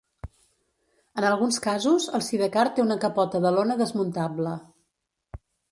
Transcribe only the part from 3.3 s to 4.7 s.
de lona desmuntable.